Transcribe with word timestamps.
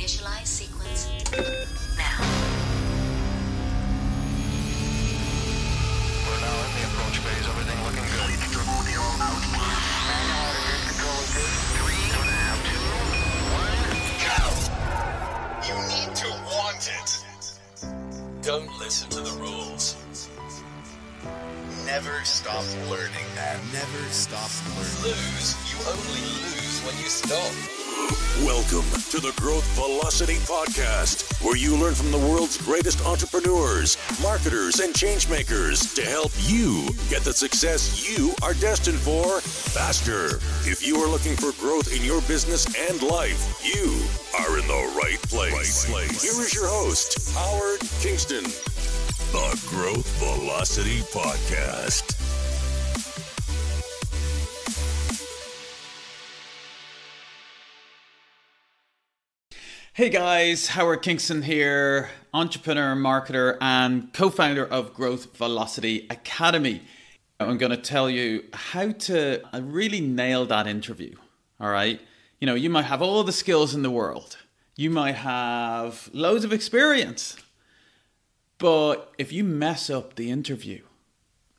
Initialize 0.00 0.46
sequence 0.46 1.12
now. 1.98 2.24
We're 6.24 6.40
now 6.40 6.56
in 6.64 6.72
the 6.72 6.88
approach 6.88 7.20
phase. 7.20 7.44
Everything 7.44 7.76
looking 7.84 8.08
good. 8.08 8.32
Manual 8.64 9.12
attitude 10.56 10.88
control 10.88 11.20
is 11.20 11.28
good. 11.36 11.52
Three, 11.76 12.00
two, 12.16 12.80
one, 13.52 13.76
go. 14.24 14.40
You 15.68 15.76
need 15.92 16.16
to 16.16 16.30
want 16.48 16.88
it. 16.88 17.08
Don't 18.40 18.72
listen 18.78 19.10
to 19.10 19.20
the 19.20 19.32
rules. 19.38 19.96
Never 21.84 22.24
stop 22.24 22.64
learning, 22.88 23.28
man. 23.34 23.60
Never 23.70 24.08
stop 24.08 24.48
learning. 24.78 25.12
Lose, 25.12 25.54
you 25.68 25.76
only 25.92 26.24
lose 26.40 26.80
when 26.86 26.96
you 26.96 27.10
stop. 27.10 27.79
Welcome 28.00 28.88
to 29.10 29.20
the 29.20 29.34
Growth 29.36 29.64
Velocity 29.74 30.36
Podcast, 30.36 31.44
where 31.44 31.56
you 31.56 31.76
learn 31.76 31.94
from 31.94 32.10
the 32.10 32.18
world's 32.18 32.56
greatest 32.56 33.04
entrepreneurs, 33.04 33.98
marketers, 34.22 34.80
and 34.80 34.94
changemakers 34.94 35.94
to 35.94 36.02
help 36.02 36.32
you 36.38 36.88
get 37.10 37.22
the 37.22 37.32
success 37.32 38.08
you 38.08 38.32
are 38.42 38.54
destined 38.54 38.98
for 38.98 39.40
faster. 39.40 40.36
If 40.68 40.86
you 40.86 40.96
are 40.96 41.08
looking 41.08 41.36
for 41.36 41.52
growth 41.60 41.94
in 41.94 42.02
your 42.02 42.22
business 42.22 42.64
and 42.88 43.02
life, 43.02 43.60
you 43.62 44.00
are 44.38 44.58
in 44.58 44.66
the 44.66 44.94
right 44.96 45.20
place. 45.28 45.84
Here 45.84 46.40
is 46.40 46.54
your 46.54 46.68
host, 46.68 47.34
Howard 47.34 47.80
Kingston, 48.00 48.44
the 49.32 49.62
Growth 49.68 50.08
Velocity 50.18 51.00
Podcast. 51.12 52.19
Hey 59.92 60.08
guys, 60.08 60.68
Howard 60.68 61.02
Kingston 61.02 61.42
here, 61.42 62.10
entrepreneur, 62.32 62.94
marketer, 62.94 63.58
and 63.60 64.12
co 64.12 64.30
founder 64.30 64.64
of 64.64 64.94
Growth 64.94 65.36
Velocity 65.36 66.06
Academy. 66.08 66.82
I'm 67.40 67.58
going 67.58 67.72
to 67.72 67.76
tell 67.76 68.08
you 68.08 68.44
how 68.52 68.92
to 68.92 69.44
uh, 69.52 69.60
really 69.60 70.00
nail 70.00 70.46
that 70.46 70.68
interview. 70.68 71.16
All 71.58 71.70
right. 71.70 72.00
You 72.38 72.46
know, 72.46 72.54
you 72.54 72.70
might 72.70 72.84
have 72.84 73.02
all 73.02 73.24
the 73.24 73.32
skills 73.32 73.74
in 73.74 73.82
the 73.82 73.90
world, 73.90 74.38
you 74.76 74.90
might 74.90 75.16
have 75.16 76.08
loads 76.12 76.44
of 76.44 76.52
experience, 76.52 77.36
but 78.58 79.12
if 79.18 79.32
you 79.32 79.42
mess 79.42 79.90
up 79.90 80.14
the 80.14 80.30
interview, 80.30 80.82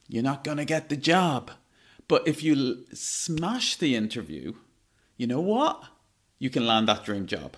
you're 0.07 0.23
not 0.23 0.45
going 0.45 0.57
to 0.57 0.65
get 0.65 0.87
the 0.87 0.95
job. 0.95 1.51
But 2.07 2.25
if 2.25 2.41
you 2.41 2.85
smash 2.93 3.75
the 3.75 3.93
interview, 3.93 4.53
you 5.17 5.27
know 5.27 5.41
what? 5.41 5.83
You 6.39 6.49
can 6.49 6.65
land 6.65 6.87
that 6.87 7.03
dream 7.03 7.25
job. 7.25 7.57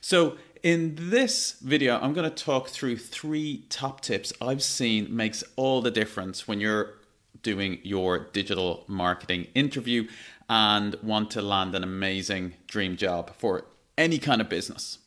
So, 0.00 0.36
in 0.62 0.94
this 0.96 1.56
video, 1.60 1.98
I'm 2.00 2.12
going 2.12 2.28
to 2.30 2.44
talk 2.44 2.68
through 2.68 2.96
three 2.96 3.64
top 3.68 4.00
tips 4.00 4.32
I've 4.40 4.62
seen 4.62 5.14
makes 5.14 5.42
all 5.56 5.82
the 5.82 5.90
difference 5.90 6.46
when 6.46 6.60
you're 6.60 6.94
doing 7.42 7.80
your 7.82 8.28
digital 8.32 8.84
marketing 8.86 9.48
interview 9.54 10.06
and 10.48 10.94
want 11.02 11.32
to 11.32 11.42
land 11.42 11.74
an 11.74 11.82
amazing 11.82 12.54
dream 12.68 12.96
job 12.96 13.34
for 13.36 13.64
any 13.98 14.18
kind 14.18 14.40
of 14.40 14.48
business. 14.48 14.98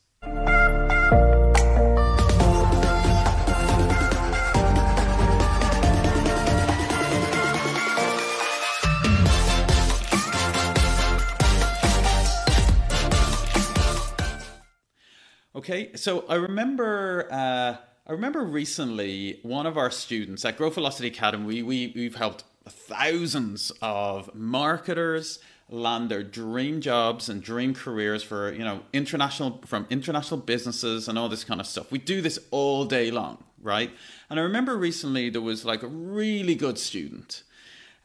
Okay, 15.76 15.92
so 15.96 16.24
I 16.30 16.36
remember 16.36 17.28
uh, 17.30 17.76
I 18.08 18.12
remember 18.14 18.46
recently 18.46 19.40
one 19.44 19.66
of 19.66 19.78
our 19.78 19.92
students 19.92 20.46
at 20.46 20.56
Growth 20.56 20.76
Velocity 20.76 21.10
Academy. 21.10 21.44
We, 21.46 21.64
we 21.64 21.94
we've 21.94 22.16
helped 22.16 22.46
thousands 22.66 23.74
of 23.82 24.34
marketers 24.34 25.40
land 25.70 26.10
their 26.10 26.24
dream 26.24 26.80
jobs 26.80 27.28
and 27.28 27.44
dream 27.44 27.74
careers 27.74 28.24
for 28.24 28.54
you 28.54 28.64
know 28.64 28.84
international 28.94 29.62
from 29.66 29.86
international 29.90 30.40
businesses 30.40 31.10
and 31.10 31.20
all 31.20 31.28
this 31.28 31.44
kind 31.44 31.60
of 31.60 31.68
stuff. 31.68 31.92
We 31.92 32.00
do 32.00 32.22
this 32.22 32.40
all 32.52 32.86
day 32.86 33.12
long, 33.12 33.44
right? 33.62 33.92
And 34.30 34.40
I 34.40 34.44
remember 34.44 34.78
recently 34.78 35.30
there 35.30 35.42
was 35.42 35.66
like 35.66 35.84
a 35.84 35.88
really 35.88 36.56
good 36.56 36.78
student 36.78 37.44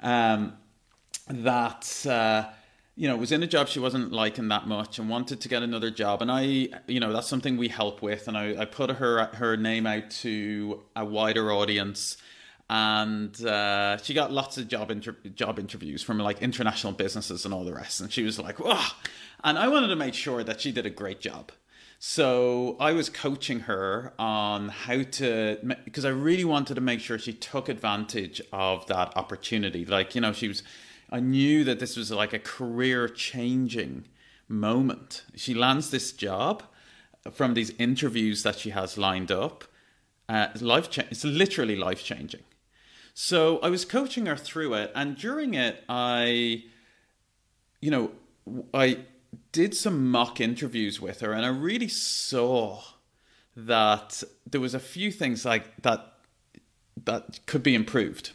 um, 0.03 0.55
that. 1.29 2.05
Uh, 2.05 2.51
you 3.01 3.09
know, 3.09 3.17
was 3.17 3.33
in 3.33 3.43
a 3.43 3.47
job 3.47 3.67
she 3.67 3.81
wasn't 3.81 4.13
liking 4.13 4.49
that 4.49 4.67
much 4.67 4.99
and 4.99 5.09
wanted 5.09 5.41
to 5.41 5.49
get 5.49 5.63
another 5.63 5.91
job. 5.91 6.21
And 6.21 6.31
I, 6.31 6.69
you 6.87 7.01
know, 7.01 7.15
that's 7.15 7.29
something 7.29 7.57
we 7.57 7.69
help 7.69 8.03
with. 8.03 8.29
And 8.29 8.37
I, 8.37 8.61
I 8.61 8.65
put 8.67 8.91
her 8.91 9.25
her 9.37 9.57
name 9.57 9.87
out 9.87 10.11
to 10.21 10.83
a 10.95 11.03
wider 11.03 11.51
audience, 11.51 12.19
and 12.69 13.35
uh, 13.43 13.97
she 13.97 14.13
got 14.13 14.33
lots 14.33 14.59
of 14.59 14.69
job 14.69 14.91
inter- 14.91 15.17
job 15.35 15.59
interviews 15.59 16.03
from 16.03 16.19
like 16.19 16.43
international 16.43 16.93
businesses 16.93 17.47
and 17.47 17.55
all 17.55 17.65
the 17.65 17.73
rest. 17.73 18.03
And 18.03 18.13
she 18.13 18.23
was 18.23 18.39
like, 18.39 18.61
"Wow!" 18.61 18.89
And 19.43 19.59
I 19.59 19.69
wanted 19.69 19.89
to 19.89 19.97
make 19.97 20.13
sure 20.13 20.45
that 20.45 20.61
she 20.61 20.71
did 20.71 20.85
a 20.85 20.91
great 20.91 21.21
job. 21.21 21.53
So 21.99 22.77
I 22.81 22.93
was 22.93 23.09
coaching 23.09 23.61
her 23.61 24.13
on 24.19 24.69
how 24.69 25.03
to, 25.03 25.59
because 25.85 26.05
I 26.05 26.11
really 26.11 26.45
wanted 26.45 26.75
to 26.75 26.81
make 26.83 27.01
sure 27.01 27.19
she 27.19 27.33
took 27.33 27.71
advantage 27.71 28.43
of 28.53 28.87
that 28.89 29.17
opportunity. 29.17 29.87
Like, 29.87 30.15
you 30.15 30.21
know, 30.21 30.33
she 30.33 30.49
was 30.49 30.63
I 31.11 31.21
knew 31.21 31.65
that 31.65 31.81
this 31.81 31.97
was 31.97 32.11
like 32.11 32.33
a 32.33 32.39
career 32.39 33.09
changing 33.09 34.05
moment. 34.49 35.25
She 35.35 35.55
lands 35.55 35.91
this 35.91 36.13
job 36.13 36.63
from 37.33 37.55
these 37.55 37.71
interviews 37.79 38.45
that 38.45 38.57
she 38.57 38.71
has 38.71 38.97
lined 38.97 39.33
up. 39.33 39.65
Uh, 40.29 40.49
life 40.61 40.89
cha- 40.89 41.09
it's 41.11 41.25
literally 41.25 41.75
life 41.75 42.05
changing. 42.05 42.43
So 43.13 43.59
I 43.59 43.71
was 43.71 43.85
coaching 43.85 44.27
her 44.27 44.37
through 44.37 44.75
it, 44.75 44.93
and 44.95 45.17
during 45.17 45.55
it, 45.55 45.83
I, 45.89 46.63
you 47.81 47.91
know, 47.91 48.13
I 48.73 49.01
did 49.51 49.75
some 49.75 50.11
mock 50.11 50.41
interviews 50.41 51.01
with 51.01 51.21
her, 51.21 51.33
and 51.33 51.45
I 51.45 51.49
really 51.49 51.89
saw 51.89 52.83
that 53.57 54.23
there 54.49 54.61
was 54.61 54.75
a 54.75 54.81
few 54.81 55.11
things 55.11 55.45
like 55.45 55.83
that 55.83 56.15
that 57.05 57.41
could 57.47 57.65
be 57.65 57.75
improved. 57.75 58.31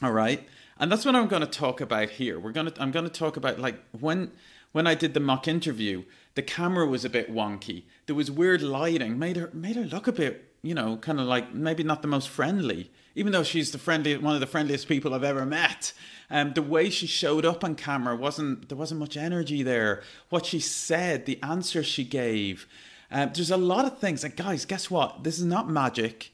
All 0.00 0.12
right 0.12 0.46
and 0.82 0.90
that's 0.90 1.04
what 1.04 1.14
I'm 1.14 1.28
going 1.28 1.42
to 1.42 1.46
talk 1.46 1.80
about 1.80 2.10
here. 2.10 2.40
We're 2.40 2.50
going 2.50 2.66
to 2.66 2.82
I'm 2.82 2.90
going 2.90 3.04
to 3.04 3.10
talk 3.10 3.36
about 3.36 3.60
like 3.60 3.76
when 3.92 4.32
when 4.72 4.88
I 4.88 4.96
did 4.96 5.14
the 5.14 5.20
mock 5.20 5.46
interview, 5.46 6.02
the 6.34 6.42
camera 6.42 6.86
was 6.88 7.04
a 7.04 7.08
bit 7.08 7.32
wonky. 7.32 7.84
There 8.06 8.16
was 8.16 8.32
weird 8.32 8.62
lighting, 8.62 9.16
made 9.16 9.36
her 9.36 9.48
made 9.54 9.76
her 9.76 9.84
look 9.84 10.08
a 10.08 10.12
bit, 10.12 10.52
you 10.60 10.74
know, 10.74 10.96
kind 10.96 11.20
of 11.20 11.26
like 11.26 11.54
maybe 11.54 11.84
not 11.84 12.02
the 12.02 12.08
most 12.08 12.28
friendly, 12.28 12.90
even 13.14 13.30
though 13.30 13.44
she's 13.44 13.70
the 13.70 13.78
friendly 13.78 14.16
one 14.16 14.34
of 14.34 14.40
the 14.40 14.46
friendliest 14.46 14.88
people 14.88 15.14
I've 15.14 15.22
ever 15.22 15.46
met. 15.46 15.92
Um, 16.28 16.52
the 16.52 16.62
way 16.62 16.90
she 16.90 17.06
showed 17.06 17.44
up 17.46 17.62
on 17.62 17.76
camera 17.76 18.16
wasn't 18.16 18.68
there 18.68 18.76
wasn't 18.76 18.98
much 18.98 19.16
energy 19.16 19.62
there. 19.62 20.02
What 20.30 20.46
she 20.46 20.58
said, 20.58 21.26
the 21.26 21.40
answer 21.44 21.84
she 21.84 22.02
gave, 22.02 22.66
um, 23.08 23.30
there's 23.32 23.52
a 23.52 23.56
lot 23.56 23.84
of 23.84 24.00
things. 24.00 24.24
And 24.24 24.34
guys, 24.34 24.64
guess 24.64 24.90
what? 24.90 25.22
This 25.22 25.38
is 25.38 25.44
not 25.44 25.70
magic 25.70 26.32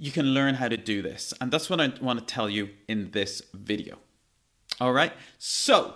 you 0.00 0.10
can 0.10 0.32
learn 0.32 0.54
how 0.54 0.66
to 0.66 0.78
do 0.78 1.02
this. 1.02 1.34
And 1.42 1.52
that's 1.52 1.68
what 1.68 1.78
I 1.78 1.92
want 2.00 2.18
to 2.18 2.24
tell 2.24 2.48
you 2.48 2.70
in 2.88 3.10
this 3.10 3.42
video. 3.52 3.98
All 4.80 4.94
right. 4.94 5.12
So, 5.38 5.94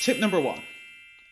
tip 0.00 0.18
number 0.18 0.40
one 0.40 0.62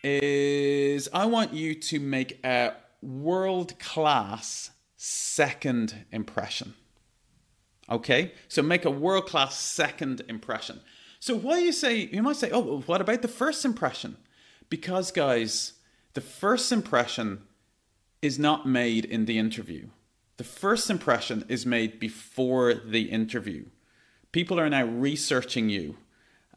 is 0.03 1.09
I 1.11 1.25
want 1.25 1.53
you 1.53 1.73
to 1.73 1.99
make 1.99 2.39
a 2.45 2.75
world 3.01 3.79
class 3.79 4.69
second 4.97 6.05
impression. 6.11 6.75
Okay. 7.89 8.33
So, 8.47 8.61
make 8.61 8.85
a 8.85 8.91
world 8.91 9.25
class 9.25 9.57
second 9.57 10.21
impression. 10.29 10.79
So, 11.19 11.35
why 11.35 11.57
you 11.57 11.71
say, 11.71 12.07
you 12.13 12.21
might 12.21 12.35
say, 12.35 12.51
oh, 12.51 12.81
what 12.81 13.01
about 13.01 13.23
the 13.23 13.27
first 13.27 13.65
impression? 13.65 14.17
Because, 14.69 15.11
guys, 15.11 15.73
the 16.13 16.21
first 16.21 16.71
impression 16.71 17.41
is 18.21 18.37
not 18.37 18.67
made 18.67 19.05
in 19.05 19.25
the 19.25 19.39
interview 19.39 19.87
the 20.37 20.43
first 20.43 20.89
impression 20.89 21.45
is 21.49 21.65
made 21.65 21.99
before 21.99 22.73
the 22.73 23.09
interview. 23.09 23.65
People 24.31 24.59
are 24.59 24.69
now 24.69 24.85
researching 24.85 25.69
you. 25.69 25.97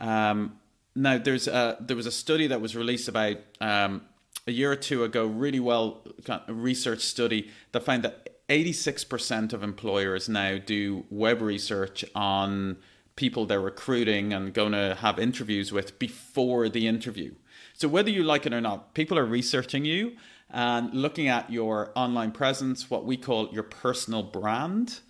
Um, 0.00 0.58
now, 0.94 1.18
there's 1.18 1.48
a, 1.48 1.76
there 1.80 1.96
was 1.96 2.06
a 2.06 2.12
study 2.12 2.46
that 2.48 2.60
was 2.60 2.76
released 2.76 3.08
about 3.08 3.38
um, 3.60 4.02
a 4.46 4.52
year 4.52 4.72
or 4.72 4.76
two 4.76 5.04
ago, 5.04 5.26
really 5.26 5.60
well 5.60 6.02
research 6.48 7.00
study 7.00 7.50
that 7.72 7.84
found 7.84 8.02
that 8.02 8.48
86% 8.48 9.52
of 9.52 9.62
employers 9.62 10.28
now 10.28 10.58
do 10.58 11.04
web 11.08 11.40
research 11.40 12.04
on 12.14 12.76
people 13.14 13.46
they're 13.46 13.60
recruiting 13.60 14.32
and 14.32 14.52
going 14.52 14.72
to 14.72 14.96
have 14.96 15.18
interviews 15.18 15.72
with 15.72 15.98
before 15.98 16.68
the 16.68 16.88
interview. 16.88 17.34
So 17.74 17.86
whether 17.86 18.10
you 18.10 18.24
like 18.24 18.46
it 18.46 18.52
or 18.52 18.60
not, 18.60 18.94
people 18.94 19.18
are 19.18 19.24
researching 19.24 19.84
you 19.84 20.16
and 20.52 20.92
looking 20.92 21.28
at 21.28 21.50
your 21.50 21.92
online 21.94 22.32
presence, 22.32 22.90
what 22.90 23.04
we 23.04 23.16
call 23.16 23.48
your 23.52 23.62
personal 23.62 24.22
brand, 24.22 25.00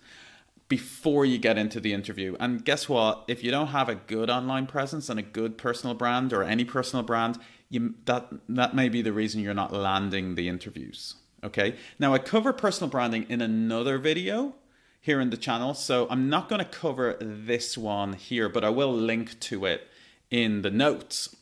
before 0.67 1.25
you 1.25 1.37
get 1.37 1.57
into 1.57 1.81
the 1.81 1.91
interview. 1.91 2.35
And 2.39 2.63
guess 2.63 2.87
what? 2.87 3.25
If 3.27 3.43
you 3.43 3.51
don't 3.51 3.67
have 3.67 3.89
a 3.89 3.95
good 3.95 4.29
online 4.29 4.67
presence 4.67 5.09
and 5.09 5.19
a 5.19 5.23
good 5.23 5.57
personal 5.57 5.95
brand 5.95 6.31
or 6.31 6.43
any 6.43 6.63
personal 6.63 7.03
brand, 7.03 7.37
you 7.69 7.95
that 8.05 8.29
that 8.47 8.73
may 8.73 8.87
be 8.87 9.01
the 9.01 9.11
reason 9.11 9.41
you're 9.41 9.53
not 9.53 9.73
landing 9.73 10.35
the 10.35 10.47
interviews. 10.47 11.15
Okay. 11.43 11.75
Now 11.99 12.13
I 12.13 12.19
cover 12.19 12.53
personal 12.53 12.89
branding 12.89 13.25
in 13.27 13.41
another 13.41 13.97
video 13.97 14.55
here 15.01 15.19
in 15.19 15.29
the 15.29 15.37
channel, 15.37 15.73
so 15.73 16.07
I'm 16.09 16.29
not 16.29 16.47
going 16.47 16.59
to 16.59 16.65
cover 16.79 17.17
this 17.19 17.77
one 17.77 18.13
here, 18.13 18.47
but 18.47 18.63
I 18.63 18.69
will 18.69 18.93
link 18.93 19.39
to 19.41 19.65
it 19.65 19.87
in 20.29 20.61
the 20.61 20.71
notes 20.71 21.35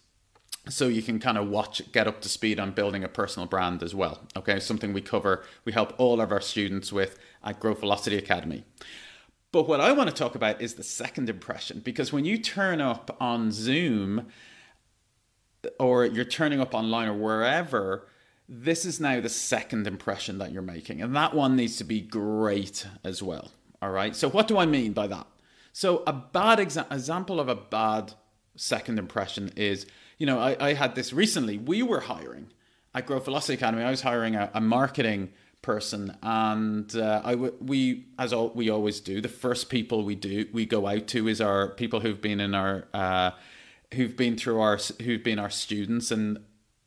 so 0.67 0.87
you 0.87 1.01
can 1.01 1.19
kind 1.19 1.37
of 1.37 1.47
watch 1.47 1.81
get 1.91 2.07
up 2.07 2.21
to 2.21 2.29
speed 2.29 2.59
on 2.59 2.71
building 2.71 3.03
a 3.03 3.07
personal 3.07 3.47
brand 3.47 3.81
as 3.81 3.95
well 3.95 4.19
okay? 4.35 4.59
Something 4.59 4.93
we 4.93 5.01
cover 5.01 5.43
we 5.65 5.71
help 5.71 5.93
all 5.97 6.19
of 6.21 6.31
our 6.31 6.41
students 6.41 6.91
with 6.91 7.17
at 7.43 7.59
growth 7.59 7.79
velocity 7.79 8.17
academy. 8.17 8.63
But 9.51 9.67
what 9.67 9.79
i 9.79 9.91
want 9.91 10.09
to 10.09 10.15
talk 10.15 10.35
about 10.35 10.61
is 10.61 10.75
the 10.75 10.83
second 10.83 11.29
impression 11.29 11.79
because 11.79 12.11
when 12.11 12.25
you 12.25 12.37
turn 12.37 12.81
up 12.81 13.15
on 13.19 13.51
zoom 13.51 14.27
or 15.79 16.05
you're 16.05 16.25
turning 16.25 16.59
up 16.61 16.73
online 16.73 17.07
or 17.07 17.13
wherever 17.13 18.07
this 18.47 18.85
is 18.85 18.99
now 18.99 19.19
the 19.19 19.29
second 19.29 19.85
impression 19.85 20.39
that 20.39 20.51
you're 20.51 20.61
making 20.61 21.01
and 21.01 21.15
that 21.15 21.33
one 21.33 21.55
needs 21.55 21.77
to 21.77 21.83
be 21.83 22.01
great 22.01 22.85
as 23.03 23.23
well 23.23 23.51
all 23.81 23.91
right? 23.91 24.15
So 24.15 24.29
what 24.29 24.47
do 24.47 24.57
i 24.57 24.65
mean 24.65 24.93
by 24.93 25.07
that? 25.07 25.25
So 25.71 26.03
a 26.05 26.13
bad 26.13 26.59
exa- 26.59 26.91
example 26.91 27.39
of 27.39 27.47
a 27.47 27.55
bad 27.55 28.13
second 28.55 28.99
impression 28.99 29.51
is 29.55 29.85
you 30.19 30.25
know, 30.25 30.37
I, 30.37 30.55
I 30.59 30.73
had 30.73 30.95
this 30.95 31.13
recently. 31.13 31.57
We 31.57 31.81
were 31.81 32.01
hiring 32.01 32.51
at 32.93 33.05
Growth 33.05 33.25
Velocity 33.25 33.53
Academy. 33.53 33.83
I 33.83 33.89
was 33.89 34.01
hiring 34.01 34.35
a, 34.35 34.51
a 34.53 34.61
marketing 34.61 35.31
person, 35.61 36.15
and 36.21 36.93
uh, 36.95 37.21
I 37.23 37.31
w- 37.31 37.55
we 37.61 38.05
as 38.19 38.33
all, 38.33 38.49
we 38.49 38.69
always 38.69 38.99
do. 38.99 39.21
The 39.21 39.29
first 39.29 39.69
people 39.69 40.03
we 40.03 40.15
do 40.15 40.45
we 40.51 40.65
go 40.65 40.87
out 40.87 41.07
to 41.07 41.27
is 41.27 41.41
our 41.41 41.69
people 41.69 42.01
who've 42.01 42.21
been 42.21 42.39
in 42.41 42.53
our 42.53 42.87
uh, 42.93 43.31
who've 43.93 44.15
been 44.15 44.37
through 44.37 44.59
our 44.59 44.77
who've 45.01 45.23
been 45.23 45.39
our 45.39 45.49
students, 45.49 46.11
and 46.11 46.37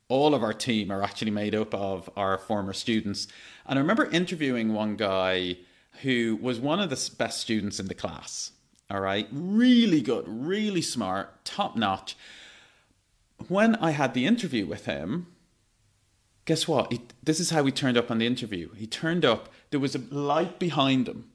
all 0.09 0.35
of 0.35 0.43
our 0.43 0.53
team 0.53 0.91
are 0.91 1.03
actually 1.03 1.31
made 1.31 1.55
up 1.55 1.75
of 1.75 2.11
our 2.17 2.37
former 2.37 2.75
students. 2.75 3.29
And 3.67 3.79
I 3.79 3.83
remember 3.83 4.11
interviewing 4.11 4.75
one 4.75 4.97
guy 4.97 5.57
who 6.03 6.39
was 6.41 6.61
one 6.61 6.81
of 6.81 6.91
the 6.91 7.11
best 7.17 7.41
students 7.41 7.81
in 7.81 7.87
the 7.87 7.95
class. 7.95 8.53
All 8.91 9.01
right, 9.01 9.27
really 9.33 10.03
good, 10.03 10.25
really 10.29 10.83
smart, 10.83 11.47
top 11.47 11.77
notch 11.77 12.15
when 13.49 13.77
I 13.77 13.93
had 13.93 14.15
the 14.15 14.27
interview 14.27 14.67
with 14.67 14.87
him, 14.87 15.27
guess 16.45 16.67
what? 16.67 16.93
He, 16.93 17.01
this 17.23 17.41
is 17.41 17.51
how 17.51 17.65
he 17.65 17.73
turned 17.73 17.97
up 17.97 18.11
on 18.11 18.19
the 18.19 18.27
interview. 18.27 18.73
He 18.75 18.87
turned 18.87 19.25
up, 19.25 19.49
there 19.71 19.81
was 19.81 19.95
a 19.95 20.15
light 20.15 20.59
behind 20.59 21.09
him. 21.09 21.31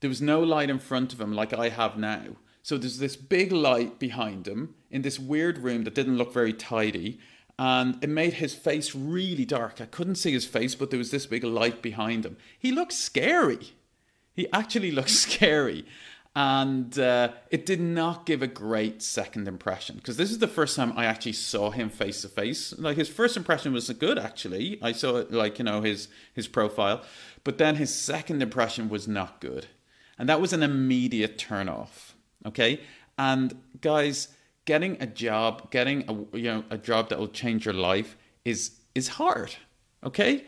There 0.00 0.10
was 0.10 0.22
no 0.22 0.40
light 0.40 0.70
in 0.70 0.78
front 0.78 1.12
of 1.12 1.20
him 1.20 1.32
like 1.32 1.52
I 1.52 1.68
have 1.68 1.96
now. 1.96 2.36
So 2.62 2.76
there's 2.76 2.98
this 2.98 3.16
big 3.16 3.52
light 3.52 3.98
behind 3.98 4.48
him 4.48 4.74
in 4.90 5.02
this 5.02 5.18
weird 5.18 5.58
room 5.58 5.84
that 5.84 5.94
didn't 5.94 6.18
look 6.18 6.32
very 6.32 6.52
tidy. 6.52 7.20
And 7.58 8.02
it 8.02 8.10
made 8.10 8.34
his 8.34 8.54
face 8.54 8.94
really 8.94 9.44
dark. 9.44 9.80
I 9.80 9.86
couldn't 9.86 10.16
see 10.16 10.32
his 10.32 10.44
face, 10.44 10.74
but 10.74 10.90
there 10.90 10.98
was 10.98 11.10
this 11.10 11.26
big 11.26 11.44
light 11.44 11.80
behind 11.80 12.26
him. 12.26 12.36
He 12.58 12.72
looked 12.72 12.92
scary. 12.92 13.74
He 14.34 14.50
actually 14.52 14.90
looked 14.90 15.10
scary 15.26 15.86
and 16.36 16.98
uh, 16.98 17.30
it 17.50 17.64
did 17.64 17.80
not 17.80 18.26
give 18.26 18.42
a 18.42 18.46
great 18.46 19.00
second 19.00 19.48
impression 19.48 19.96
because 19.96 20.18
this 20.18 20.30
is 20.30 20.38
the 20.38 20.46
first 20.46 20.76
time 20.76 20.92
I 20.94 21.06
actually 21.06 21.32
saw 21.32 21.70
him 21.70 21.88
face 21.88 22.20
to 22.20 22.28
face. 22.28 22.78
Like 22.78 22.98
his 22.98 23.08
first 23.08 23.38
impression 23.38 23.72
was 23.72 23.88
good, 23.88 24.18
actually. 24.18 24.78
I 24.82 24.92
saw 24.92 25.16
it, 25.16 25.32
like 25.32 25.58
you 25.58 25.64
know 25.64 25.80
his 25.80 26.08
his 26.34 26.46
profile, 26.46 27.02
but 27.42 27.56
then 27.56 27.76
his 27.76 27.92
second 27.92 28.42
impression 28.42 28.90
was 28.90 29.08
not 29.08 29.40
good, 29.40 29.68
and 30.18 30.28
that 30.28 30.38
was 30.38 30.52
an 30.52 30.62
immediate 30.62 31.38
turn 31.38 31.70
off. 31.70 32.14
Okay, 32.44 32.80
and 33.16 33.58
guys, 33.80 34.28
getting 34.66 34.98
a 35.00 35.06
job, 35.06 35.70
getting 35.70 36.04
a 36.06 36.36
you 36.36 36.50
know 36.52 36.64
a 36.68 36.76
job 36.76 37.08
that 37.08 37.18
will 37.18 37.28
change 37.28 37.64
your 37.64 37.74
life 37.74 38.14
is 38.44 38.72
is 38.94 39.08
hard. 39.08 39.56
Okay, 40.04 40.44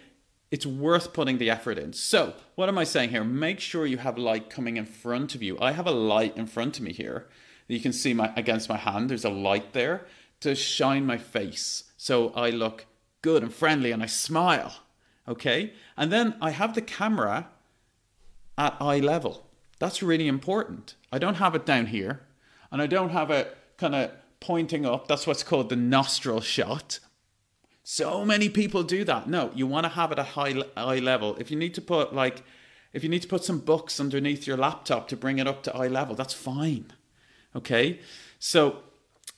it's 0.51 0.67
worth 0.67 1.13
putting 1.13 1.39
the 1.39 1.51
effort 1.51 1.79
in. 1.79 1.93
So, 1.93 2.35
what 2.55 2.69
am 2.69 2.79
I 2.79 2.85
saying 2.85 3.11
here? 3.11 3.25
Make 3.25 3.61
sure 3.61 3.87
you 3.87 3.99
have 3.99 4.17
light 4.17 4.49
coming 4.49 4.77
in 4.77 4.87
front 4.87 5.35
of 5.35 5.43
you. 5.43 5.59
I 5.61 5.73
have 5.73 5.87
a 5.87 5.93
light 5.93 6.37
in 6.37 6.47
front 6.47 6.79
of 6.79 6.85
me 6.85 6.93
here. 6.93 7.29
You 7.67 7.81
can 7.81 7.93
see 7.93 8.15
my 8.15 8.33
against 8.35 8.69
my 8.69 8.79
hand. 8.79 9.11
There's 9.11 9.27
a 9.27 9.31
light 9.31 9.75
there 9.75 10.07
to 10.41 10.55
shine 10.55 11.05
my 11.05 11.19
face, 11.19 11.85
so 11.97 12.31
I 12.31 12.51
look 12.51 12.87
good 13.21 13.43
and 13.43 13.53
friendly, 13.53 13.91
and 13.93 14.03
I 14.03 14.07
smile. 14.07 14.75
Okay, 15.27 15.75
and 15.97 16.11
then 16.11 16.35
I 16.41 16.51
have 16.51 16.75
the 16.75 16.81
camera 16.81 17.49
at 18.57 18.77
eye 18.81 19.01
level. 19.01 19.47
That's 19.79 20.03
really 20.03 20.27
important. 20.27 20.95
I 21.13 21.19
don't 21.19 21.35
have 21.35 21.55
it 21.55 21.67
down 21.67 21.87
here, 21.87 22.23
and 22.73 22.81
I 22.81 22.87
don't 22.87 23.11
have 23.11 23.31
it 23.31 23.55
kind 23.77 23.95
of 23.95 24.13
pointing 24.41 24.87
up. 24.87 25.09
That's 25.09 25.27
what's 25.27 25.43
called 25.43 25.69
the 25.69 25.77
nostril 25.77 26.41
shot. 26.41 27.01
So 27.91 28.23
many 28.23 28.51
people 28.51 28.83
do 28.83 29.03
that. 29.05 29.31
No, 29.31 29.51
you 29.55 29.67
want 29.67 29.85
to 29.85 29.89
have 29.89 30.13
it 30.13 30.19
at 30.19 30.27
high 30.27 30.63
eye 30.77 30.99
level. 30.99 31.37
If 31.37 31.51
you 31.51 31.57
need 31.57 31.73
to 31.73 31.81
put 31.81 32.15
like, 32.15 32.43
if 32.93 33.03
you 33.03 33.09
need 33.09 33.23
to 33.23 33.29
put 33.29 33.45
some 33.45 33.61
books 33.61 33.99
underneath 33.99 34.47
your 34.47 34.59
laptop 34.59 35.09
to 35.09 35.17
bring 35.17 35.39
it 35.39 35.49
up 35.49 35.63
to 35.63 35.75
eye 35.75 35.89
level, 35.89 36.15
that's 36.15 36.35
fine. 36.35 36.93
Okay, 37.57 38.01
so 38.39 38.81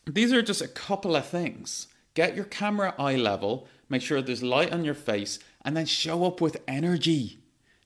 these 0.04 0.32
are 0.32 0.42
just 0.42 0.60
a 0.60 0.66
couple 0.66 1.14
of 1.14 1.28
things. 1.28 1.86
Get 2.14 2.34
your 2.34 2.44
camera 2.44 2.92
eye 2.98 3.14
level. 3.14 3.68
Make 3.88 4.02
sure 4.02 4.20
there's 4.20 4.42
light 4.42 4.72
on 4.72 4.84
your 4.84 4.94
face, 4.94 5.38
and 5.64 5.76
then 5.76 5.86
show 5.86 6.24
up 6.24 6.40
with 6.40 6.60
energy. 6.66 7.38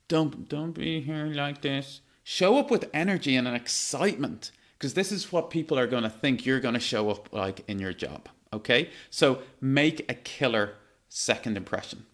Don't 0.09 0.49
don't 0.49 0.73
be 0.73 1.03
here 1.03 1.27
like 1.27 1.61
this. 1.61 2.01
Show 2.23 2.57
up 2.57 2.71
with 2.71 2.89
energy 2.95 3.37
and 3.37 3.47
an 3.47 3.55
excitement, 3.55 4.51
because 4.79 4.95
this 4.95 5.13
is 5.13 5.31
what 5.31 5.51
people 5.51 5.79
are 5.79 5.87
going 5.87 6.05
to 6.05 6.09
think 6.09 6.47
you're 6.47 6.59
going 6.59 6.73
to 6.73 6.81
show 6.81 7.11
up 7.11 7.31
like 7.35 7.69
in 7.69 7.79
your 7.79 7.93
job. 7.93 8.31
Okay, 8.55 8.91
so 9.11 9.41
make 9.61 10.09
a 10.09 10.15
killer 10.15 10.75
second 11.09 11.57
impression. 11.57 12.07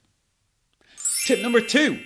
Tip 1.26 1.40
number 1.40 1.60
two 1.60 2.00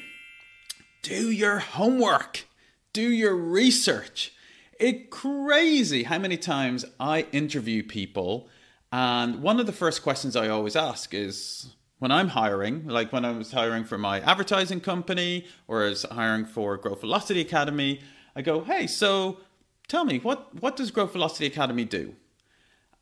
do 1.03 1.31
your 1.31 1.61
homework, 1.61 2.47
do 2.93 3.03
your 3.03 3.37
research. 3.37 4.33
It's 4.81 5.07
crazy 5.11 6.03
how 6.03 6.19
many 6.19 6.37
times 6.37 6.85
I 6.99 7.27
interview 7.31 7.85
people, 7.85 8.49
and 8.91 9.41
one 9.41 9.61
of 9.61 9.67
the 9.67 9.73
first 9.73 10.03
questions 10.03 10.35
I 10.35 10.49
always 10.49 10.75
ask 10.75 11.15
is 11.15 11.75
when 12.01 12.11
I'm 12.11 12.29
hiring, 12.29 12.89
like 12.89 13.13
when 13.13 13.25
I 13.25 13.31
was 13.31 13.53
hiring 13.53 13.85
for 13.85 13.99
my 13.99 14.19
advertising 14.21 14.81
company 14.81 15.47
or 15.69 15.85
as 15.85 16.03
hiring 16.11 16.45
for 16.45 16.77
Growth 16.77 17.03
Velocity 17.03 17.41
Academy, 17.41 18.01
I 18.35 18.43
go, 18.43 18.65
hey, 18.65 18.89
so 18.89 19.39
tell 19.87 20.05
me, 20.05 20.19
what, 20.19 20.61
what 20.61 20.75
does 20.75 20.91
Growth 20.91 21.13
Velocity 21.13 21.47
Academy 21.47 21.85
do? 21.85 22.17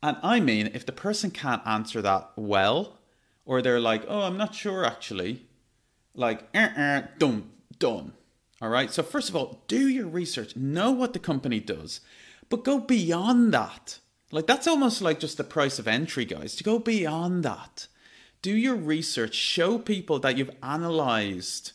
And 0.03 0.17
I 0.21 0.41
mean, 0.41 0.69
if 0.73 0.85
the 0.85 0.91
person 0.91 1.31
can't 1.31 1.65
answer 1.65 2.01
that 2.01 2.31
well, 2.35 2.99
or 3.45 3.61
they're 3.61 3.79
like, 3.79 4.03
oh, 4.09 4.23
I'm 4.23 4.37
not 4.37 4.53
sure 4.53 4.85
actually, 4.85 5.45
like, 6.13 6.49
uh-uh, 6.53 7.03
done, 7.17 7.49
done. 7.79 8.11
All 8.61 8.67
right. 8.67 8.91
So, 8.91 9.01
first 9.01 9.29
of 9.29 9.35
all, 9.35 9.63
do 9.67 9.87
your 9.87 10.07
research, 10.07 10.57
know 10.57 10.91
what 10.91 11.13
the 11.13 11.19
company 11.19 11.61
does, 11.61 12.01
but 12.49 12.65
go 12.65 12.79
beyond 12.79 13.53
that. 13.53 13.99
Like, 14.29 14.45
that's 14.45 14.67
almost 14.67 15.01
like 15.01 15.21
just 15.21 15.37
the 15.37 15.43
price 15.45 15.79
of 15.79 15.87
entry, 15.87 16.25
guys, 16.25 16.55
to 16.57 16.65
go 16.65 16.79
beyond 16.79 17.43
that. 17.43 17.87
Do 18.41 18.53
your 18.53 18.75
research, 18.75 19.35
show 19.35 19.77
people 19.77 20.19
that 20.19 20.37
you've 20.37 20.55
analyzed 20.61 21.71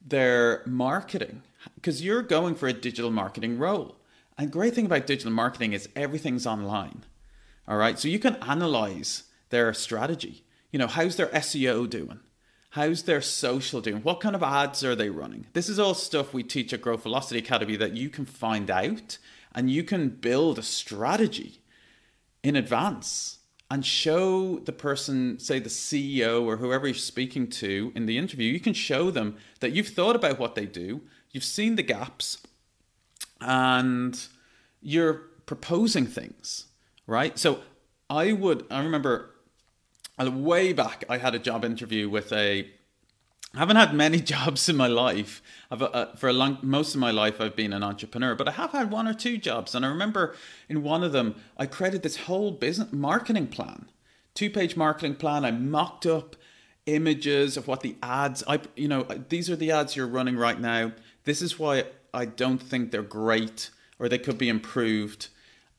their 0.00 0.62
marketing 0.64 1.42
because 1.74 2.02
you're 2.02 2.22
going 2.22 2.54
for 2.54 2.68
a 2.68 2.72
digital 2.72 3.10
marketing 3.10 3.58
role. 3.58 3.96
And 4.38 4.52
great 4.52 4.74
thing 4.74 4.86
about 4.86 5.08
digital 5.08 5.32
marketing 5.32 5.72
is 5.72 5.88
everything's 5.96 6.46
online. 6.46 7.04
All 7.66 7.76
right. 7.76 7.98
So 7.98 8.08
you 8.08 8.18
can 8.18 8.36
analyze 8.36 9.24
their 9.50 9.72
strategy. 9.72 10.44
You 10.70 10.78
know, 10.78 10.86
how's 10.86 11.16
their 11.16 11.28
SEO 11.28 11.88
doing? 11.88 12.20
How's 12.70 13.04
their 13.04 13.20
social 13.20 13.80
doing? 13.80 14.02
What 14.02 14.20
kind 14.20 14.34
of 14.34 14.42
ads 14.42 14.82
are 14.82 14.96
they 14.96 15.08
running? 15.08 15.46
This 15.52 15.68
is 15.68 15.78
all 15.78 15.94
stuff 15.94 16.34
we 16.34 16.42
teach 16.42 16.72
at 16.72 16.80
Growth 16.80 17.04
Velocity 17.04 17.38
Academy 17.38 17.76
that 17.76 17.96
you 17.96 18.08
can 18.08 18.26
find 18.26 18.70
out 18.70 19.18
and 19.54 19.70
you 19.70 19.84
can 19.84 20.08
build 20.08 20.58
a 20.58 20.62
strategy 20.62 21.60
in 22.42 22.56
advance 22.56 23.38
and 23.70 23.86
show 23.86 24.58
the 24.58 24.72
person, 24.72 25.38
say 25.38 25.58
the 25.58 25.68
CEO 25.68 26.44
or 26.44 26.56
whoever 26.56 26.86
you're 26.86 26.94
speaking 26.94 27.48
to 27.48 27.92
in 27.94 28.06
the 28.06 28.18
interview, 28.18 28.52
you 28.52 28.60
can 28.60 28.74
show 28.74 29.10
them 29.10 29.36
that 29.60 29.72
you've 29.72 29.88
thought 29.88 30.16
about 30.16 30.38
what 30.38 30.54
they 30.54 30.66
do, 30.66 31.00
you've 31.30 31.44
seen 31.44 31.76
the 31.76 31.82
gaps, 31.82 32.38
and 33.40 34.26
you're 34.82 35.14
proposing 35.46 36.06
things 36.06 36.66
right? 37.06 37.38
So 37.38 37.60
I 38.08 38.32
would, 38.32 38.64
I 38.70 38.82
remember 38.82 39.34
uh, 40.18 40.30
way 40.30 40.72
back, 40.72 41.04
I 41.08 41.18
had 41.18 41.34
a 41.34 41.38
job 41.38 41.64
interview 41.64 42.08
with 42.08 42.32
a. 42.32 42.70
I 43.54 43.58
haven't 43.58 43.76
had 43.76 43.94
many 43.94 44.20
jobs 44.34 44.68
in 44.68 44.76
my 44.76 44.88
life. 44.88 45.40
I've, 45.70 45.82
uh, 45.82 46.14
for 46.16 46.28
a 46.28 46.32
long, 46.32 46.58
most 46.62 46.94
of 46.94 47.00
my 47.00 47.12
life, 47.12 47.40
I've 47.40 47.54
been 47.54 47.72
an 47.72 47.84
entrepreneur, 47.84 48.34
but 48.34 48.48
I 48.48 48.52
have 48.52 48.72
had 48.72 48.90
one 48.90 49.06
or 49.06 49.14
two 49.14 49.38
jobs. 49.38 49.74
And 49.74 49.84
I 49.84 49.88
remember 49.88 50.34
in 50.68 50.82
one 50.82 51.04
of 51.04 51.12
them, 51.12 51.36
I 51.56 51.66
created 51.66 52.02
this 52.02 52.16
whole 52.16 52.50
business 52.50 52.92
marketing 52.92 53.48
plan, 53.48 53.86
two 54.34 54.50
page 54.50 54.76
marketing 54.76 55.16
plan. 55.16 55.44
I 55.44 55.52
mocked 55.52 56.04
up 56.04 56.34
images 56.86 57.56
of 57.56 57.66
what 57.68 57.80
the 57.80 57.96
ads, 58.02 58.42
I, 58.46 58.60
you 58.76 58.88
know, 58.88 59.04
these 59.28 59.48
are 59.48 59.56
the 59.56 59.70
ads 59.70 59.96
you're 59.96 60.06
running 60.06 60.36
right 60.36 60.60
now. 60.60 60.92
This 61.24 61.40
is 61.40 61.58
why 61.58 61.84
I 62.12 62.26
don't 62.26 62.62
think 62.62 62.90
they're 62.90 63.02
great 63.02 63.70
or 63.98 64.08
they 64.08 64.18
could 64.18 64.38
be 64.38 64.48
improved. 64.48 65.28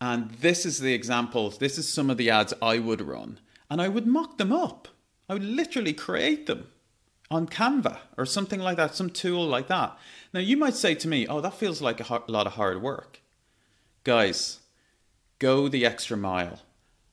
And 0.02 0.30
this 0.32 0.66
is 0.66 0.80
the 0.80 0.94
examples, 0.94 1.58
this 1.58 1.78
is 1.78 1.92
some 1.92 2.10
of 2.10 2.18
the 2.18 2.30
ads 2.30 2.54
I 2.62 2.80
would 2.80 3.02
run. 3.02 3.40
and 3.70 3.82
I 3.82 3.88
would 3.88 4.06
mock 4.06 4.38
them 4.38 4.52
up. 4.52 4.88
I 5.28 5.34
would 5.34 5.44
literally 5.44 5.94
create 5.94 6.46
them 6.46 6.68
on 7.32 7.48
Canva 7.48 7.98
or 8.18 8.26
something 8.26 8.60
like 8.60 8.78
that, 8.78 8.96
some 8.96 9.10
tool 9.10 9.46
like 9.48 9.68
that. 9.68 9.98
Now, 10.34 10.40
you 10.40 10.58
might 10.58 10.76
say 10.76 10.94
to 10.96 11.08
me, 11.08 11.26
oh, 11.28 11.42
that 11.42 11.56
feels 11.56 11.82
like 11.82 12.00
a 12.00 12.24
lot 12.28 12.46
of 12.46 12.54
hard 12.54 12.82
work. 12.82 13.22
Guys, 14.04 14.60
go 15.40 15.68
the 15.68 15.86
extra 15.86 16.16
mile. 16.16 16.60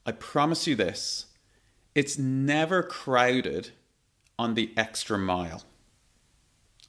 I 0.04 0.12
promise 0.12 0.66
you 0.66 0.74
this 0.76 1.26
it's 1.94 2.18
never 2.18 2.82
crowded 2.82 3.70
on 4.38 4.54
the 4.54 4.72
extra 4.76 5.18
mile. 5.18 5.62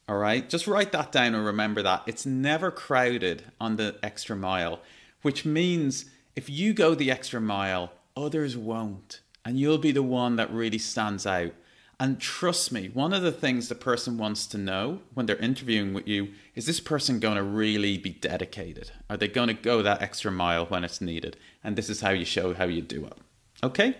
All 0.08 0.18
right, 0.18 0.50
just 0.50 0.68
write 0.68 0.92
that 0.92 1.12
down 1.14 1.34
and 1.36 1.46
remember 1.46 1.82
that. 1.84 2.04
It's 2.08 2.26
never 2.26 2.72
crowded 2.72 3.44
on 3.60 3.78
the 3.78 3.98
extra 4.04 4.36
mile, 4.36 4.80
which 5.24 5.44
means 5.44 6.06
if 6.36 6.50
you 6.50 6.74
go 6.74 6.94
the 6.94 7.12
extra 7.12 7.42
mile, 7.42 7.92
others 8.16 8.56
won't. 8.56 9.22
And 9.44 9.60
you'll 9.60 9.78
be 9.78 9.92
the 9.92 10.04
one 10.04 10.36
that 10.38 10.54
really 10.54 10.78
stands 10.78 11.26
out. 11.26 11.54
And 12.00 12.20
trust 12.20 12.72
me, 12.72 12.90
one 12.90 13.14
of 13.14 13.22
the 13.22 13.32
things 13.32 13.68
the 13.70 13.76
person 13.76 14.18
wants 14.18 14.46
to 14.48 14.58
know 14.58 15.00
when 15.14 15.26
they're 15.26 15.38
interviewing 15.38 15.94
with 15.94 16.08
you 16.08 16.34
is 16.56 16.66
this 16.66 16.80
person 16.80 17.20
going 17.20 17.36
to 17.36 17.44
really 17.44 17.98
be 17.98 18.10
dedicated? 18.10 18.92
Are 19.10 19.18
they 19.18 19.28
going 19.28 19.48
to 19.48 19.54
go 19.54 19.82
that 19.82 20.02
extra 20.02 20.32
mile 20.32 20.66
when 20.66 20.84
it's 20.84 21.02
needed? 21.02 21.38
And 21.64 21.76
this 21.76 21.90
is 21.90 22.02
how 22.02 22.10
you 22.12 22.26
show 22.26 22.54
how 22.54 22.66
you 22.66 22.82
do 22.82 23.06
it. 23.06 23.18
Okay? 23.64 23.96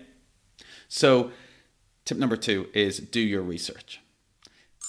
So, 0.88 1.30
tip 2.04 2.18
number 2.18 2.36
two 2.36 2.68
is 2.74 2.98
do 2.98 3.20
your 3.20 3.42
research. 3.42 4.00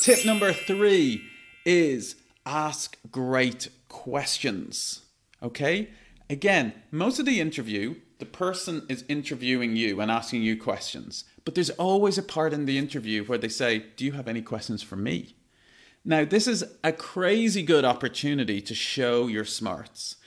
Tip 0.01 0.25
number 0.25 0.51
three 0.51 1.22
is 1.63 2.15
ask 2.46 2.98
great 3.12 3.70
questions. 3.88 5.04
Okay? 5.42 5.89
Again, 6.29 6.74
most 6.91 7.20
of 7.20 7.25
the 7.25 7.39
interview, 7.39 7.96
the 8.20 8.25
person 8.25 8.86
is 8.89 9.03
interviewing 9.08 9.75
you 9.75 10.01
and 10.01 10.10
asking 10.10 10.41
you 10.41 10.60
questions. 10.60 11.25
But 11.44 11.53
there's 11.53 11.70
always 11.72 12.17
a 12.17 12.24
part 12.24 12.53
in 12.53 12.65
the 12.65 12.77
interview 12.77 13.24
where 13.24 13.38
they 13.38 13.50
say, 13.50 13.86
Do 13.96 14.05
you 14.05 14.13
have 14.13 14.27
any 14.27 14.41
questions 14.41 14.82
for 14.82 14.96
me? 14.96 15.36
Now, 16.03 16.24
this 16.25 16.48
is 16.48 16.63
a 16.84 16.91
crazy 16.91 17.63
good 17.63 17.86
opportunity 17.86 18.62
to 18.62 18.75
show 18.75 19.27
your 19.27 19.46
smarts. 19.46 20.17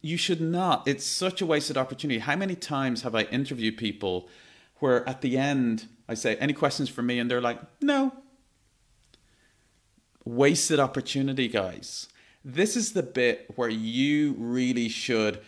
You 0.00 0.16
should 0.16 0.40
not. 0.40 0.88
It's 0.88 1.04
such 1.04 1.40
a 1.40 1.46
wasted 1.46 1.76
opportunity. 1.76 2.18
How 2.18 2.34
many 2.34 2.56
times 2.56 3.02
have 3.02 3.14
I 3.14 3.22
interviewed 3.24 3.76
people 3.76 4.28
where 4.80 5.08
at 5.08 5.20
the 5.20 5.38
end 5.38 5.86
I 6.08 6.14
say, 6.14 6.36
Any 6.36 6.52
questions 6.52 6.88
for 6.88 7.02
me? 7.02 7.18
And 7.18 7.30
they're 7.30 7.40
like, 7.40 7.60
No. 7.80 8.12
Wasted 10.24 10.78
opportunity, 10.78 11.48
guys. 11.48 12.08
This 12.44 12.76
is 12.76 12.92
the 12.92 13.02
bit 13.02 13.50
where 13.54 13.68
you 13.68 14.34
really 14.38 14.88
should 14.88 15.40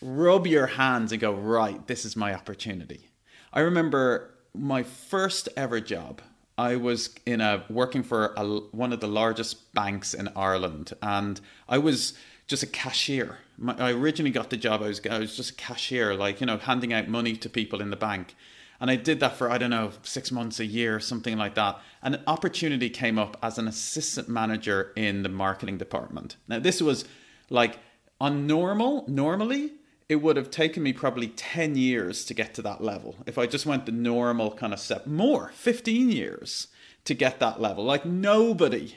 rub 0.00 0.46
your 0.46 0.66
hands 0.66 1.12
and 1.12 1.20
go, 1.20 1.32
Right, 1.32 1.86
this 1.86 2.04
is 2.04 2.16
my 2.16 2.34
opportunity. 2.34 3.10
I 3.52 3.60
remember 3.60 4.34
my 4.54 4.82
first 4.82 5.48
ever 5.56 5.80
job. 5.80 6.22
I 6.56 6.76
was 6.76 7.14
in 7.24 7.40
a 7.40 7.64
working 7.70 8.02
for 8.02 8.34
a, 8.36 8.44
one 8.44 8.92
of 8.92 9.00
the 9.00 9.08
largest 9.08 9.72
banks 9.72 10.12
in 10.12 10.28
Ireland, 10.36 10.92
and 11.02 11.40
I 11.68 11.78
was 11.78 12.14
just 12.46 12.62
a 12.62 12.66
cashier. 12.66 13.38
My, 13.56 13.74
I 13.78 13.92
originally 13.92 14.30
got 14.30 14.50
the 14.50 14.56
job. 14.58 14.82
I 14.82 14.88
was 14.88 15.00
I 15.06 15.18
was 15.18 15.36
just 15.36 15.52
a 15.52 15.54
cashier, 15.54 16.14
like 16.14 16.40
you 16.40 16.46
know, 16.46 16.58
handing 16.58 16.92
out 16.92 17.08
money 17.08 17.34
to 17.36 17.48
people 17.48 17.80
in 17.80 17.88
the 17.88 17.96
bank, 17.96 18.34
and 18.80 18.90
I 18.90 18.96
did 18.96 19.20
that 19.20 19.36
for 19.36 19.50
I 19.50 19.58
don't 19.58 19.70
know 19.70 19.92
six 20.02 20.32
months, 20.32 20.58
a 20.58 20.64
year, 20.64 20.98
something 21.00 21.36
like 21.36 21.54
that. 21.54 21.78
And 22.02 22.14
an 22.14 22.22
opportunity 22.26 22.88
came 22.88 23.18
up 23.18 23.36
as 23.42 23.58
an 23.58 23.68
assistant 23.68 24.28
manager 24.28 24.92
in 24.96 25.22
the 25.22 25.28
marketing 25.28 25.78
department. 25.78 26.36
Now 26.48 26.58
this 26.58 26.80
was 26.80 27.04
like 27.50 27.78
on 28.20 28.46
normal, 28.46 29.04
normally 29.06 29.72
it 30.08 30.16
would 30.16 30.36
have 30.36 30.50
taken 30.50 30.82
me 30.82 30.92
probably 30.92 31.28
10 31.28 31.76
years 31.76 32.24
to 32.24 32.34
get 32.34 32.54
to 32.54 32.62
that 32.62 32.82
level. 32.82 33.16
If 33.26 33.38
I 33.38 33.46
just 33.46 33.66
went 33.66 33.86
the 33.86 33.92
normal 33.92 34.52
kind 34.52 34.72
of 34.72 34.80
step, 34.80 35.06
more, 35.06 35.52
15 35.54 36.10
years 36.10 36.68
to 37.04 37.14
get 37.14 37.38
that 37.38 37.60
level. 37.60 37.84
Like 37.84 38.04
nobody 38.04 38.96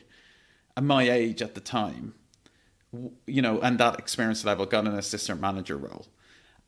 at 0.75 0.83
my 0.83 1.09
age 1.09 1.41
at 1.41 1.55
the 1.55 1.61
time, 1.61 2.15
you 3.27 3.41
know, 3.41 3.59
and 3.61 3.77
that 3.79 3.99
experience 3.99 4.43
level 4.43 4.65
got 4.65 4.87
an 4.87 4.95
assistant 4.95 5.39
manager 5.39 5.77
role. 5.77 6.07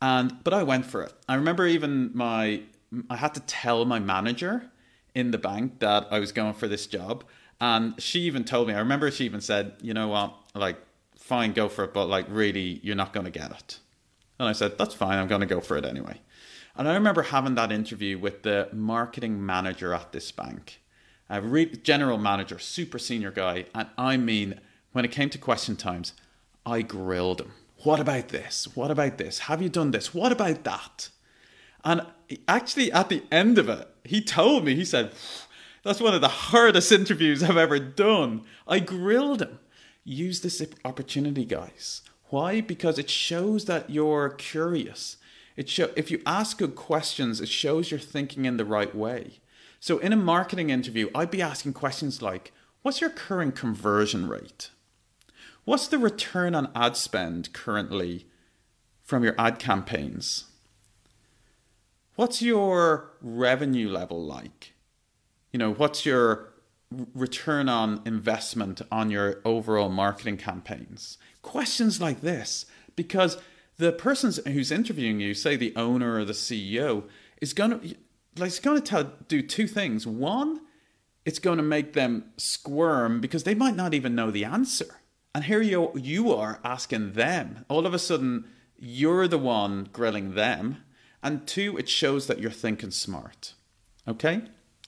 And, 0.00 0.44
but 0.44 0.52
I 0.52 0.62
went 0.62 0.86
for 0.86 1.02
it. 1.02 1.12
I 1.28 1.34
remember 1.34 1.66
even 1.66 2.10
my, 2.14 2.62
I 3.10 3.16
had 3.16 3.34
to 3.34 3.40
tell 3.40 3.84
my 3.84 3.98
manager 3.98 4.70
in 5.14 5.30
the 5.30 5.38
bank 5.38 5.80
that 5.80 6.06
I 6.10 6.18
was 6.18 6.32
going 6.32 6.54
for 6.54 6.68
this 6.68 6.86
job. 6.86 7.24
And 7.60 8.00
she 8.00 8.20
even 8.20 8.44
told 8.44 8.68
me, 8.68 8.74
I 8.74 8.78
remember 8.78 9.10
she 9.10 9.24
even 9.24 9.40
said, 9.40 9.74
you 9.80 9.94
know 9.94 10.08
what, 10.08 10.34
like, 10.54 10.78
fine, 11.16 11.52
go 11.52 11.68
for 11.68 11.84
it, 11.84 11.94
but 11.94 12.06
like, 12.06 12.26
really, 12.28 12.80
you're 12.82 12.96
not 12.96 13.12
going 13.12 13.24
to 13.24 13.30
get 13.30 13.50
it. 13.50 13.78
And 14.38 14.48
I 14.48 14.52
said, 14.52 14.76
that's 14.76 14.94
fine, 14.94 15.18
I'm 15.18 15.28
going 15.28 15.40
to 15.40 15.46
go 15.46 15.60
for 15.60 15.76
it 15.76 15.84
anyway. 15.84 16.20
And 16.76 16.86
I 16.86 16.94
remember 16.94 17.22
having 17.22 17.54
that 17.54 17.72
interview 17.72 18.18
with 18.18 18.42
the 18.42 18.68
marketing 18.72 19.44
manager 19.44 19.94
at 19.94 20.12
this 20.12 20.30
bank, 20.30 20.80
a 21.30 21.40
re- 21.40 21.74
general 21.76 22.18
manager, 22.18 22.58
super 22.58 22.98
senior 22.98 23.30
guy. 23.30 23.64
And 23.74 23.88
I 23.96 24.18
mean, 24.18 24.60
when 24.92 25.06
it 25.06 25.10
came 25.10 25.30
to 25.30 25.38
question 25.38 25.76
times, 25.76 26.12
I 26.66 26.82
grilled 26.82 27.40
him. 27.40 27.52
What 27.82 28.00
about 28.00 28.28
this? 28.28 28.68
What 28.74 28.90
about 28.90 29.16
this? 29.16 29.40
Have 29.40 29.62
you 29.62 29.70
done 29.70 29.92
this? 29.92 30.12
What 30.12 30.32
about 30.32 30.64
that? 30.64 31.08
And 31.86 32.04
actually, 32.48 32.90
at 32.90 33.08
the 33.08 33.22
end 33.30 33.58
of 33.58 33.68
it, 33.68 33.88
he 34.02 34.20
told 34.20 34.64
me, 34.64 34.74
he 34.74 34.84
said, 34.84 35.12
that's 35.84 36.00
one 36.00 36.14
of 36.14 36.20
the 36.20 36.26
hardest 36.26 36.90
interviews 36.90 37.44
I've 37.44 37.56
ever 37.56 37.78
done. 37.78 38.42
I 38.66 38.80
grilled 38.80 39.40
him. 39.40 39.60
Use 40.02 40.40
this 40.40 40.60
opportunity, 40.84 41.44
guys. 41.44 42.02
Why? 42.30 42.60
Because 42.60 42.98
it 42.98 43.08
shows 43.08 43.66
that 43.66 43.88
you're 43.88 44.30
curious. 44.30 45.16
It 45.56 45.68
show 45.68 45.90
if 45.94 46.10
you 46.10 46.20
ask 46.26 46.58
good 46.58 46.74
questions, 46.74 47.40
it 47.40 47.48
shows 47.48 47.92
you're 47.92 48.00
thinking 48.00 48.46
in 48.46 48.56
the 48.56 48.64
right 48.64 48.92
way. 48.92 49.38
So 49.78 49.98
in 49.98 50.12
a 50.12 50.16
marketing 50.16 50.70
interview, 50.70 51.08
I'd 51.14 51.30
be 51.30 51.40
asking 51.40 51.74
questions 51.74 52.20
like, 52.20 52.52
what's 52.82 53.00
your 53.00 53.10
current 53.10 53.54
conversion 53.54 54.26
rate? 54.28 54.70
What's 55.64 55.86
the 55.86 55.98
return 55.98 56.56
on 56.56 56.72
ad 56.74 56.96
spend 56.96 57.52
currently 57.52 58.26
from 59.04 59.22
your 59.22 59.36
ad 59.38 59.60
campaigns? 59.60 60.46
What's 62.16 62.40
your 62.40 63.10
revenue 63.20 63.90
level 63.90 64.24
like? 64.24 64.72
You 65.52 65.58
know, 65.58 65.74
what's 65.74 66.06
your 66.06 66.54
return 67.14 67.68
on 67.68 68.00
investment 68.06 68.80
on 68.90 69.10
your 69.10 69.42
overall 69.44 69.90
marketing 69.90 70.38
campaigns? 70.38 71.18
Questions 71.42 72.00
like 72.00 72.22
this, 72.22 72.64
because 72.96 73.36
the 73.76 73.92
person 73.92 74.32
who's 74.50 74.72
interviewing 74.72 75.20
you, 75.20 75.34
say 75.34 75.56
the 75.56 75.76
owner 75.76 76.16
or 76.16 76.24
the 76.24 76.32
CEO, 76.32 77.04
is 77.42 77.52
going 77.52 77.78
to 77.78 77.96
like 78.38 78.48
it's 78.48 78.60
going 78.60 78.80
to 78.80 78.82
tell 78.82 79.12
do 79.28 79.42
two 79.42 79.66
things. 79.66 80.06
One, 80.06 80.60
it's 81.26 81.38
going 81.38 81.58
to 81.58 81.62
make 81.62 81.92
them 81.92 82.32
squirm 82.38 83.20
because 83.20 83.44
they 83.44 83.54
might 83.54 83.76
not 83.76 83.92
even 83.92 84.14
know 84.14 84.30
the 84.30 84.44
answer. 84.44 85.00
And 85.34 85.44
here 85.44 85.60
you 85.60 85.92
you 85.94 86.34
are 86.34 86.60
asking 86.64 87.12
them. 87.12 87.66
All 87.68 87.86
of 87.86 87.92
a 87.92 87.98
sudden, 87.98 88.46
you're 88.78 89.28
the 89.28 89.36
one 89.36 89.90
grilling 89.92 90.34
them. 90.34 90.78
And 91.22 91.46
two, 91.46 91.76
it 91.76 91.88
shows 91.88 92.26
that 92.26 92.38
you're 92.38 92.50
thinking 92.50 92.90
smart. 92.90 93.54
Okay? 94.06 94.42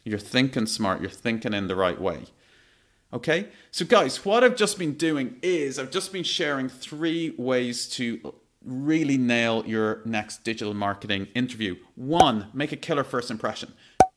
You're 0.04 0.18
thinking 0.18 0.66
smart, 0.66 1.00
you're 1.00 1.10
thinking 1.10 1.52
in 1.52 1.68
the 1.68 1.76
right 1.76 2.00
way. 2.00 2.24
Okay? 3.12 3.48
So, 3.70 3.84
guys, 3.84 4.24
what 4.24 4.44
I've 4.44 4.56
just 4.56 4.78
been 4.78 4.94
doing 4.94 5.36
is 5.42 5.78
I've 5.78 5.90
just 5.90 6.12
been 6.12 6.24
sharing 6.24 6.68
three 6.68 7.34
ways 7.36 7.88
to 7.90 8.34
really 8.64 9.16
nail 9.16 9.64
your 9.66 10.02
next 10.04 10.44
digital 10.44 10.74
marketing 10.74 11.28
interview. 11.34 11.76
One, 11.94 12.48
make 12.52 12.72
a 12.72 12.76
killer 12.76 13.04
first 13.04 13.30
impression. 13.30 13.72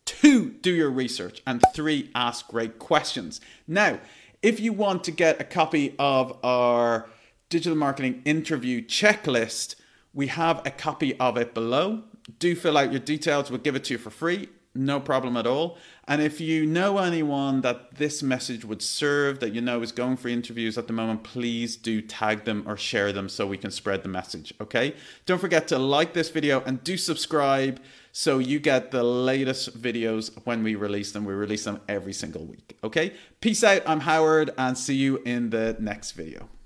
Two, 0.05 0.51
do 0.51 0.71
your 0.71 0.89
research. 0.89 1.41
And 1.47 1.63
three, 1.73 2.09
ask 2.13 2.47
great 2.47 2.79
questions. 2.79 3.39
Now, 3.67 3.99
if 4.41 4.59
you 4.59 4.73
want 4.73 5.03
to 5.05 5.11
get 5.11 5.39
a 5.39 5.43
copy 5.43 5.95
of 5.99 6.37
our 6.43 7.07
digital 7.49 7.77
marketing 7.77 8.21
interview 8.25 8.81
checklist, 8.85 9.75
we 10.13 10.27
have 10.27 10.61
a 10.65 10.71
copy 10.71 11.17
of 11.19 11.37
it 11.37 11.53
below. 11.53 12.03
Do 12.39 12.55
fill 12.55 12.77
out 12.77 12.91
your 12.91 12.99
details, 12.99 13.49
we'll 13.49 13.59
give 13.59 13.75
it 13.75 13.83
to 13.85 13.93
you 13.93 13.97
for 13.97 14.09
free 14.09 14.49
no 14.73 14.99
problem 14.99 15.35
at 15.37 15.45
all. 15.45 15.77
And 16.07 16.21
if 16.21 16.39
you 16.39 16.65
know 16.65 16.97
anyone 16.97 17.61
that 17.61 17.95
this 17.95 18.23
message 18.23 18.63
would 18.63 18.81
serve, 18.81 19.39
that 19.39 19.53
you 19.53 19.61
know 19.61 19.81
is 19.81 19.91
going 19.91 20.17
for 20.17 20.29
interviews 20.29 20.77
at 20.77 20.87
the 20.87 20.93
moment, 20.93 21.23
please 21.23 21.75
do 21.75 22.01
tag 22.01 22.45
them 22.45 22.63
or 22.65 22.77
share 22.77 23.11
them 23.11 23.27
so 23.27 23.45
we 23.45 23.57
can 23.57 23.71
spread 23.71 24.03
the 24.03 24.09
message. 24.09 24.53
Okay. 24.61 24.95
Don't 25.25 25.39
forget 25.39 25.67
to 25.69 25.77
like 25.77 26.13
this 26.13 26.29
video 26.29 26.61
and 26.61 26.83
do 26.83 26.97
subscribe 26.97 27.81
so 28.11 28.39
you 28.39 28.59
get 28.59 28.91
the 28.91 29.03
latest 29.03 29.79
videos 29.81 30.31
when 30.45 30.63
we 30.63 30.75
release 30.75 31.11
them. 31.11 31.25
We 31.25 31.33
release 31.33 31.65
them 31.65 31.81
every 31.87 32.13
single 32.13 32.45
week. 32.45 32.77
Okay. 32.83 33.13
Peace 33.41 33.63
out. 33.63 33.83
I'm 33.85 34.01
Howard 34.01 34.51
and 34.57 34.77
see 34.77 34.95
you 34.95 35.17
in 35.25 35.49
the 35.49 35.75
next 35.79 36.11
video. 36.13 36.60